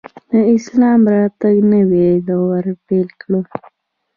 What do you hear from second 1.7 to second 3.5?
نوی دور پیل کړ